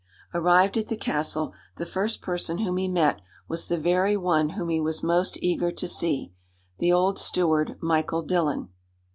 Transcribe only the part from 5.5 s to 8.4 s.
to see the old steward, Michael